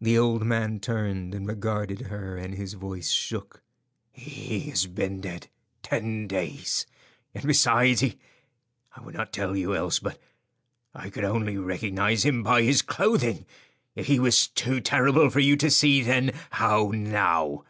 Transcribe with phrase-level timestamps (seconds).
[0.00, 3.62] The old man turned and regarded her, and his voice shook.
[4.10, 5.48] "He has been dead
[5.82, 6.86] ten days,
[7.34, 12.80] and besides he—I would not tell you else, but—I could only recognize him by his
[12.80, 13.44] clothing.
[13.94, 17.64] If he was too terrible for you to see then, how now?"